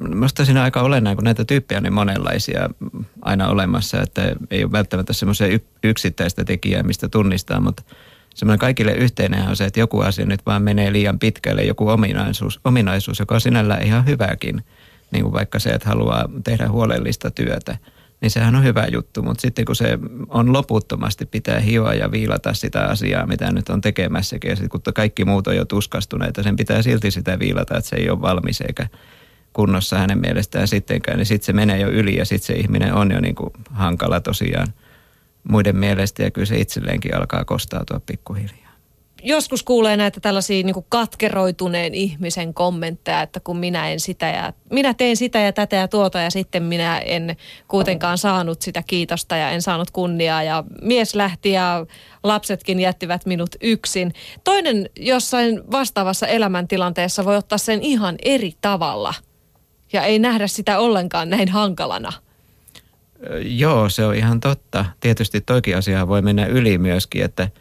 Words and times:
Minusta 0.00 0.44
siinä 0.44 0.62
aika 0.62 0.80
olennainen, 0.80 1.16
kun 1.16 1.24
näitä 1.24 1.44
tyyppejä 1.44 1.78
on 1.78 1.82
niin 1.82 1.92
monenlaisia 1.92 2.68
aina 3.22 3.48
olemassa, 3.48 4.02
että 4.02 4.36
ei 4.50 4.64
ole 4.64 4.72
välttämättä 4.72 5.12
semmoisia 5.12 5.58
yksittäistä 5.84 6.44
tekijää, 6.44 6.82
mistä 6.82 7.08
tunnistaa, 7.08 7.60
mutta 7.60 7.82
semmoinen 8.34 8.58
kaikille 8.58 8.92
yhteinen 8.92 9.48
on 9.48 9.56
se, 9.56 9.64
että 9.64 9.80
joku 9.80 10.00
asia 10.00 10.26
nyt 10.26 10.46
vaan 10.46 10.62
menee 10.62 10.92
liian 10.92 11.18
pitkälle, 11.18 11.62
joku 11.62 11.88
ominaisuus, 11.88 12.60
ominaisuus 12.64 13.18
joka 13.18 13.34
on 13.34 13.40
sinällään 13.40 13.82
ihan 13.82 14.06
hyväkin, 14.06 14.64
niin 15.10 15.22
kuin 15.22 15.32
vaikka 15.32 15.58
se, 15.58 15.70
että 15.70 15.88
haluaa 15.88 16.28
tehdä 16.44 16.68
huolellista 16.68 17.30
työtä– 17.30 17.76
niin 18.20 18.30
sehän 18.30 18.54
on 18.56 18.64
hyvä 18.64 18.86
juttu. 18.92 19.22
Mutta 19.22 19.40
sitten 19.40 19.64
kun 19.64 19.76
se 19.76 19.98
on 20.28 20.52
loputtomasti, 20.52 21.26
pitää 21.26 21.60
hioa 21.60 21.94
ja 21.94 22.10
viilata 22.10 22.54
sitä 22.54 22.80
asiaa, 22.80 23.26
mitä 23.26 23.52
nyt 23.52 23.68
on 23.68 23.80
tekemässäkin. 23.80 24.48
Ja 24.48 24.56
sitten 24.56 24.70
kun 24.70 24.94
kaikki 24.94 25.24
muut 25.24 25.46
on 25.46 25.56
jo 25.56 25.64
tuskastuneita, 25.64 26.42
sen 26.42 26.56
pitää 26.56 26.82
silti 26.82 27.10
sitä 27.10 27.38
viilata, 27.38 27.76
että 27.76 27.90
se 27.90 27.96
ei 27.96 28.10
ole 28.10 28.20
valmis 28.20 28.60
eikä 28.60 28.86
kunnossa 29.52 29.98
hänen 29.98 30.18
mielestään 30.18 30.68
sittenkään. 30.68 31.18
Niin 31.18 31.26
sitten 31.26 31.46
se 31.46 31.52
menee 31.52 31.78
jo 31.78 31.88
yli 31.88 32.16
ja 32.16 32.24
sitten 32.24 32.46
se 32.46 32.52
ihminen 32.52 32.94
on 32.94 33.10
jo 33.10 33.20
niin 33.20 33.34
kuin 33.34 33.50
hankala 33.70 34.20
tosiaan 34.20 34.68
muiden 35.48 35.76
mielestä. 35.76 36.22
Ja 36.22 36.30
kyllä 36.30 36.46
se 36.46 36.56
itselleenkin 36.56 37.16
alkaa 37.16 37.44
kostautua 37.44 38.00
pikkuhiljaa 38.06 38.70
joskus 39.22 39.62
kuulee 39.62 39.96
näitä 39.96 40.20
tällaisia 40.20 40.64
niin 40.64 40.84
katkeroituneen 40.88 41.94
ihmisen 41.94 42.54
kommentteja, 42.54 43.22
että 43.22 43.40
kun 43.40 43.56
minä 43.56 43.90
en 43.90 44.00
sitä 44.00 44.28
ja 44.28 44.52
minä 44.70 44.94
teen 44.94 45.16
sitä 45.16 45.38
ja 45.38 45.52
tätä 45.52 45.76
ja 45.76 45.88
tuota 45.88 46.18
ja 46.18 46.30
sitten 46.30 46.62
minä 46.62 46.98
en 46.98 47.36
kuitenkaan 47.68 48.18
saanut 48.18 48.62
sitä 48.62 48.82
kiitosta 48.86 49.36
ja 49.36 49.50
en 49.50 49.62
saanut 49.62 49.90
kunniaa 49.90 50.42
ja 50.42 50.64
mies 50.82 51.14
lähti 51.14 51.50
ja 51.50 51.86
lapsetkin 52.22 52.80
jättivät 52.80 53.26
minut 53.26 53.50
yksin. 53.60 54.12
Toinen 54.44 54.90
jossain 54.96 55.60
vastaavassa 55.70 56.26
elämäntilanteessa 56.26 57.24
voi 57.24 57.36
ottaa 57.36 57.58
sen 57.58 57.82
ihan 57.82 58.16
eri 58.22 58.52
tavalla 58.60 59.14
ja 59.92 60.02
ei 60.02 60.18
nähdä 60.18 60.46
sitä 60.46 60.78
ollenkaan 60.78 61.30
näin 61.30 61.48
hankalana. 61.48 62.12
Joo, 63.42 63.88
se 63.88 64.04
on 64.04 64.14
ihan 64.14 64.40
totta. 64.40 64.84
Tietysti 65.00 65.40
toikin 65.40 65.76
asia 65.76 66.08
voi 66.08 66.22
mennä 66.22 66.46
yli 66.46 66.78
myöskin, 66.78 67.24
että– 67.24 67.48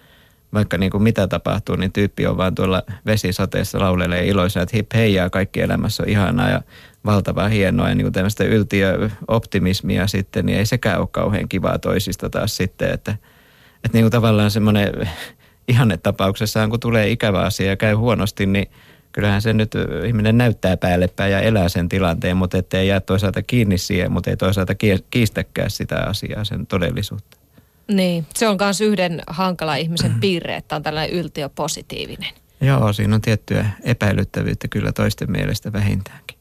vaikka 0.53 0.77
niin 0.77 0.91
kuin 0.91 1.03
mitä 1.03 1.27
tapahtuu, 1.27 1.75
niin 1.75 1.91
tyyppi 1.91 2.27
on 2.27 2.37
vaan 2.37 2.55
tuolla 2.55 2.83
vesisateessa 3.05 3.79
laulelee 3.79 4.27
iloisena, 4.27 4.63
että 4.63 4.77
hip 4.77 4.93
hei 4.93 5.13
ja 5.13 5.29
kaikki 5.29 5.61
elämässä 5.61 6.03
on 6.03 6.09
ihanaa 6.09 6.49
ja 6.49 6.61
valtavaa 7.05 7.47
hienoa 7.47 7.89
ja 7.89 7.95
niin 7.95 8.05
kuin 8.05 8.13
tämmöistä 8.13 8.43
yltiöoptimismia 8.43 10.07
sitten, 10.07 10.45
niin 10.45 10.57
ei 10.57 10.65
sekään 10.65 10.99
ole 10.99 11.07
kauhean 11.11 11.49
kivaa 11.49 11.79
toisista 11.79 12.29
taas 12.29 12.57
sitten, 12.57 12.93
että, 12.93 13.11
että 13.83 13.97
niin 13.97 14.03
kuin 14.03 14.11
tavallaan 14.11 14.51
semmoinen 14.51 15.09
ihannetapauksessaan, 15.67 16.69
kun 16.69 16.79
tulee 16.79 17.09
ikävä 17.09 17.39
asia 17.39 17.67
ja 17.67 17.77
käy 17.77 17.93
huonosti, 17.93 18.45
niin 18.45 18.67
kyllähän 19.11 19.41
se 19.41 19.53
nyt 19.53 19.71
ihminen 20.07 20.37
näyttää 20.37 20.77
päällepäin 20.77 21.31
ja 21.31 21.41
elää 21.41 21.69
sen 21.69 21.89
tilanteen, 21.89 22.37
mutta 22.37 22.57
ettei 22.57 22.87
jää 22.87 22.99
toisaalta 22.99 23.41
kiinni 23.41 23.77
siihen, 23.77 24.11
mutta 24.11 24.29
ei 24.29 24.37
toisaalta 24.37 24.73
kiistäkään 25.09 25.69
sitä 25.69 25.97
asiaa, 25.97 26.43
sen 26.43 26.67
todellisuutta. 26.67 27.37
Niin, 27.91 28.25
se 28.33 28.47
on 28.47 28.57
myös 28.61 28.81
yhden 28.81 29.21
hankala 29.27 29.75
ihmisen 29.75 30.13
piirre, 30.21 30.55
että 30.55 30.75
on 30.75 30.83
tällainen 30.83 31.15
yltiöpositiivinen. 31.15 32.33
Joo, 32.61 32.93
siinä 32.93 33.15
on 33.15 33.21
tiettyä 33.21 33.65
epäilyttävyyttä 33.83 34.67
kyllä 34.67 34.91
toisten 34.91 35.31
mielestä 35.31 35.73
vähintäänkin. 35.73 36.37